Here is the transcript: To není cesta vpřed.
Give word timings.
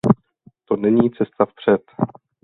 To 0.65 0.75
není 0.75 1.11
cesta 1.11 1.45
vpřed. 1.45 1.81